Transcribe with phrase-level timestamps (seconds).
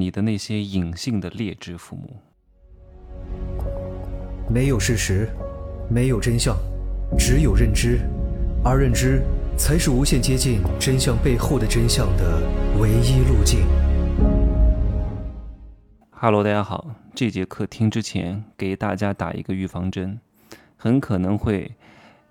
[0.00, 2.16] 你的那些隐性的劣质父母。
[4.48, 5.28] 没有事实，
[5.90, 6.56] 没有真相，
[7.18, 8.00] 只有认知，
[8.64, 9.20] 而认知
[9.58, 12.40] 才是无限接近真相背后的真相的
[12.80, 13.66] 唯一路径。
[16.10, 20.18] 哈喽，大家好，这节课听之前给大家打一个预防针，
[20.78, 21.70] 很可能会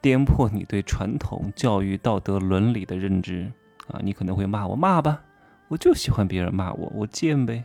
[0.00, 3.52] 颠破你对传统教育道德伦理的认知
[3.86, 4.00] 啊！
[4.02, 5.22] 你可能会骂我，骂吧。
[5.72, 7.64] 我就喜欢别人骂我，我贱呗，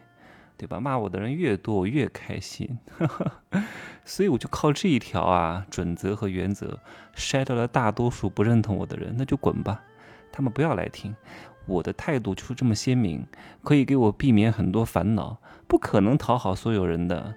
[0.55, 0.79] 对吧？
[0.79, 2.79] 骂我的人越多，我越开心，
[4.05, 6.79] 所以我就靠这一条啊准则和原则，
[7.17, 9.83] 筛掉了大多数不认同我的人，那就滚吧，
[10.31, 11.13] 他们不要来听。
[11.65, 13.27] 我的态度就是这么鲜明，
[13.61, 15.37] 可以给我避免很多烦恼。
[15.67, 17.35] 不可能讨好所有人的，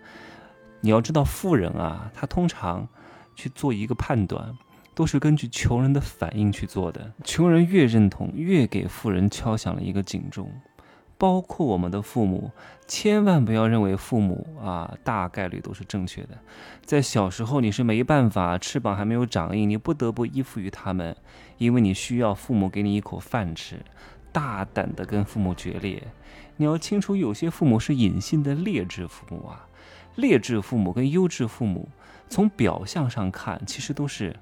[0.83, 2.87] 你要知道，富人啊，他通常
[3.35, 4.57] 去做一个判断。
[5.01, 7.11] 都是根据穷人的反应去做的。
[7.25, 10.53] 穷人越认同，越给富人敲响了一个警钟。
[11.17, 12.51] 包括我们的父母，
[12.87, 16.37] 千万不要认为父母啊大概率都是正确的。
[16.85, 21.17] 在小时候，你是没办法，翅膀还没有长硬，你不得不依附于他们，
[21.57, 23.77] 因为你需要父母给你一口饭吃。
[24.31, 26.03] 大胆的跟父母决裂。
[26.59, 29.67] 你要清楚，有些父母是隐性的劣质父母啊。
[30.17, 31.89] 劣质父母跟优质父母，
[32.29, 34.37] 从表象上看，其实都是。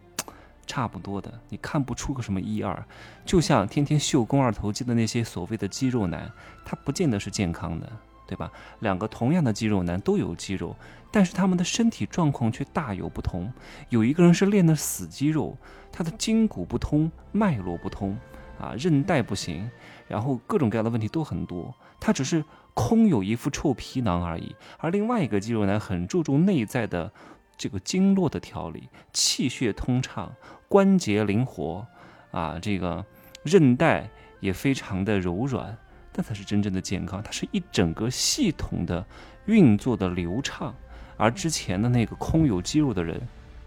[0.69, 2.87] 差不多的，你看不出个什么一二，
[3.25, 6.31] 就像天天秀肱二头肌的那些所谓的肌肉男，
[6.65, 7.91] 他不见得是健康的，
[8.27, 8.53] 对吧？
[8.81, 10.77] 两个同样的肌肉男都有肌肉，
[11.11, 13.51] 但是他们的身体状况却大有不同。
[13.89, 15.57] 有一个人是练的死肌肉，
[15.91, 18.15] 他的筋骨不通，脉络不通，
[18.61, 19.69] 啊，韧带不行，
[20.07, 24.55] 然后各种各样的问题都很多，他只是空有一副臭皮囊而已。
[24.77, 27.11] 而另外一个肌肉男很注重内在的。
[27.59, 30.33] 这个经络的调理，气血通畅，
[30.69, 31.85] 关节灵活，
[32.31, 33.05] 啊，这个
[33.43, 35.77] 韧带也非常的柔软，
[36.15, 37.21] 那才是真正的健康。
[37.21, 39.05] 它是一整个系统的
[39.47, 40.73] 运作的流畅，
[41.17, 43.21] 而之前的那个空有肌肉的人，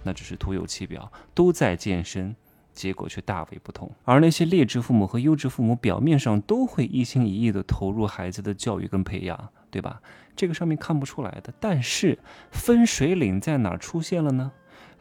[0.03, 2.33] 那只是徒有其表，都在健身，
[2.73, 3.91] 结果却大为不同。
[4.05, 9.49] 而那些劣质父母和优质父母，表面上都会一心一意的投入孩子的教育跟培养。
[9.71, 10.01] 对吧？
[10.35, 12.19] 这个上面看不出来的，但是
[12.51, 14.51] 分水岭在哪儿出现了呢？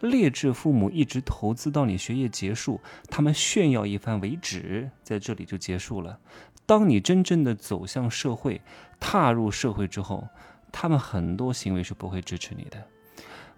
[0.00, 6.18] 劣质父母一直投资到你学业结束，他们炫耀一番为止，在这里就结束了。
[6.64, 8.62] 当你真正的走向社会，
[8.98, 10.26] 踏入社会之后，
[10.72, 12.82] 他们很多行为是不会支持你的。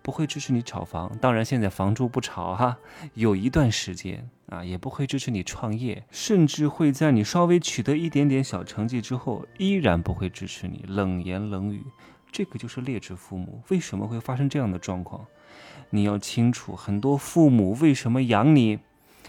[0.02, 2.76] 不会支持你炒房，当然现在房住不炒哈，
[3.14, 11.84] 有一段时间啊，也不会支持你创业，甚至会在你稍微取得一点点小成绩之后，依然不会支持你，冷言冷语。
[12.32, 15.26] 这个就是劣质父母，为什么会发生这样的状况？
[15.90, 18.78] 你要清楚，很多父母为什么养你，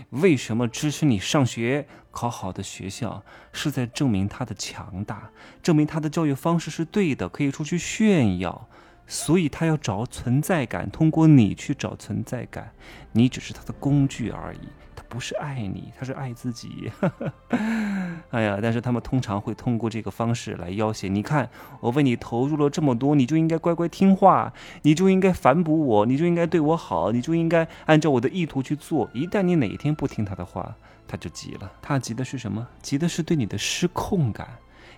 [0.10, 5.30] 为什么支持你上学，考好的学校，是在证明他的强大，
[5.62, 8.70] 证明他的教育方式是对的，可以出去炫耀。
[9.08, 12.72] 所以他要找存在感，通过你去找存在感，
[13.12, 16.92] 你只是他的工具而已，他不是爱你，他是爱自己。
[18.32, 21.08] 哎呀，但是他们通常会通过这个方式来要挟。
[21.10, 21.50] 你看，
[21.80, 29.10] 我为你投入了这么多，你就应该乖乖听话，你就应该反哺我，你就应该对我好，你就应该按照我的意图去做。
[29.14, 30.76] 一旦你哪一天不听他的话，
[31.08, 31.72] 他就急了。
[31.82, 32.68] 他急的是什么？
[32.82, 34.48] 急的是对你的失控感。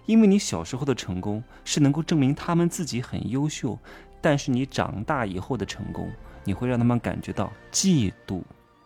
[0.06, 3.78] 因为你小时候的成功是能够证明他们自己很优秀，
[4.22, 6.10] 但是你长大以后的成功，
[6.44, 8.42] 你会让他们感觉到嫉妒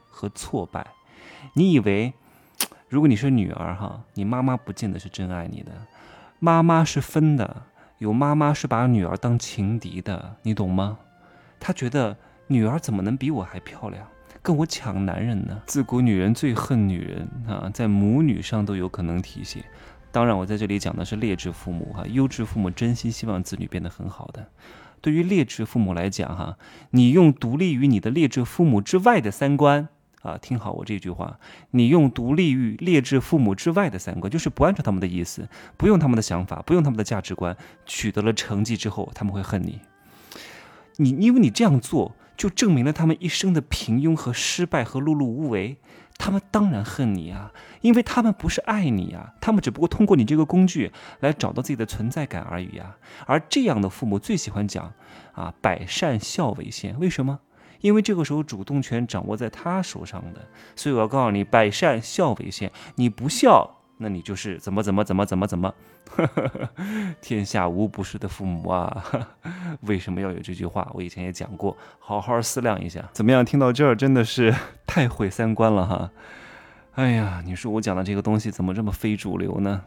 [0.09, 0.85] 和挫败。
[1.53, 2.13] 你以为，
[2.87, 5.71] 如果你是女儿哈，你妈妈不见得是真爱你的，
[6.39, 7.63] 妈妈是分的，
[7.97, 10.97] 有妈妈是把女儿当情敌的，你懂吗？
[11.59, 12.15] 她觉得
[12.47, 14.07] 女儿怎么能比我还漂亮，
[14.41, 15.61] 跟我抢男人呢？
[15.65, 19.63] 自古女人最恨女人啊，在母女上都有可能体现。
[20.11, 24.47] 当然，我在这里讲的是劣质父母哈，优质父母真心希望子女变得很好的。
[25.01, 26.57] 对于劣质父母来讲哈，
[26.91, 29.87] 你用独立于你的劣质父母之外的三观
[30.21, 31.39] 啊，听好我这句话，
[31.71, 37.55] 你用独立于劣质父母之外的三观，就是不按照他们的意思，不用他们的想法，不用他们的价值观，
[37.85, 39.79] 取得了成绩之后，他们会恨你。
[40.97, 45.75] 你因为你这样做，就证明了他们一生的平庸和失败和碌碌无为。
[46.17, 47.51] 他们当然恨你啊，
[47.81, 52.97] 因为他们不是爱你啊，他们只不过通过你这个工具来找到自己的存在感而已啊。
[53.25, 54.93] 而这样的父母最喜欢讲
[55.33, 56.97] 啊，百善孝为先。
[56.99, 57.39] 为什么？
[57.81, 60.47] 因为这个时候主动权掌握在他手上的。
[60.75, 63.78] 所以我要告诉你，百善孝为先，你不孝。
[64.01, 65.73] 那你就是怎么怎么怎么怎么怎么，
[67.21, 69.03] 天下无不是的父母啊！
[69.81, 70.89] 为什么要有这句话？
[70.93, 73.03] 我以前也讲过，好好思量一下。
[73.11, 73.43] 怎么样？
[73.43, 74.55] 听到这儿真的是
[74.87, 76.09] 太毁三观了哈！
[76.95, 79.81] 哎呀，你说我讲的这个东西怎么这么非主流呢？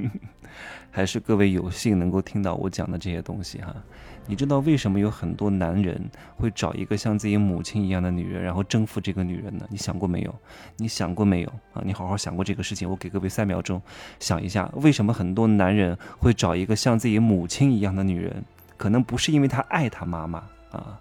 [0.90, 3.72] 还是各位有幸能够听到我讲的这些东西哈。
[4.26, 6.00] 你知道为什么有很多男人
[6.36, 9.64] 会找一个像自己母亲一样的女人，然后征服这个女人呢？
[9.70, 10.34] 你想过没有？
[10.76, 11.82] 你想过没有啊？
[11.84, 12.88] 你好好想过这个事情。
[12.88, 13.80] 我给各位三秒钟
[14.18, 18.44] 想一下，为什么很多男人会找一个像自己母亲一样的女人？
[18.76, 20.40] 可能不是因为他爱他妈妈
[20.72, 20.98] 啊，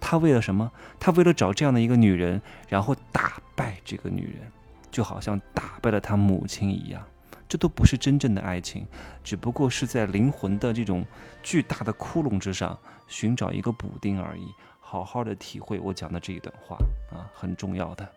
[0.00, 0.70] 他为了什么？
[1.00, 4.52] 他为了找这样的一个女人，然后打败这个女人，
[4.92, 7.02] 就好像打败了他母亲一样。
[7.48, 8.86] 这都不是真正的爱情，
[9.24, 11.04] 只不过是在灵魂的这种
[11.42, 12.78] 巨大的窟窿之上
[13.08, 14.46] 寻找一个补丁而已。
[14.80, 16.76] 好好的体会我讲的这一段话
[17.10, 18.08] 啊，很重要的。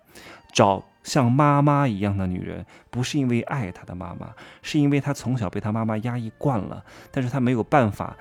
[0.53, 8.15] 找像妈妈一样的女人，不是因为爱她的妈妈，是因为他从小被他妈妈压抑惯了，但是他没有办法。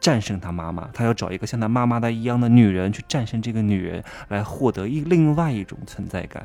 [0.00, 6.44] 战胜他妈妈，他要找一个像他妈妈的一样的女人去战胜这个女人，来获得一另外一种存在感。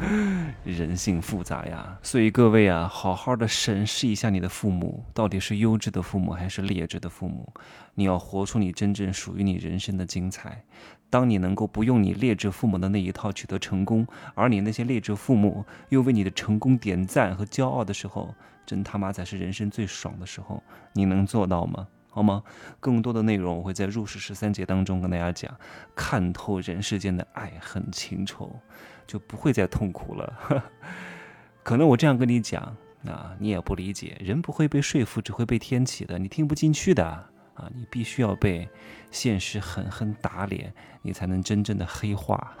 [0.64, 7.52] 人性复杂呀，所以各位啊，好好的审视一下你的父母，到底是优质的父母还是劣质的父母？
[7.94, 10.62] 你要活出你真正属于你人生的精彩。
[11.10, 18.32] 当你能够不用你劣质父母的那一套取得成功，而你那些劣质父母又为你的成功点赞和骄傲的时候，
[18.64, 20.62] 真他妈才是人生最爽的时候。
[20.92, 21.86] 你能做到吗？
[22.10, 22.42] 好吗？
[22.80, 25.56] 更多的内容我会在入世十三节当中跟大家讲，
[25.94, 28.60] 看透人世间的爱恨情仇，
[29.06, 30.62] 就不会再痛苦了。
[31.62, 32.76] 可能我这样跟你讲
[33.06, 34.16] 啊，你也不理解。
[34.20, 36.18] 人不会被说服，只会被天启的。
[36.18, 38.68] 你听不进去的啊，你必须要被
[39.10, 40.72] 现实狠狠打脸，
[41.02, 42.56] 你才能真正的黑化。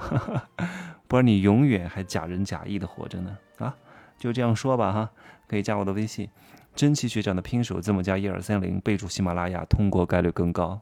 [1.08, 3.36] 不然你永远还假仁假义的活着呢。
[3.58, 3.74] 啊，
[4.16, 5.10] 就这样说吧哈，
[5.48, 6.28] 可以加我的微信。
[6.74, 10.80] 真奇学长的拼手字母加一二三零，备注喜马拉雅，通过概率更高。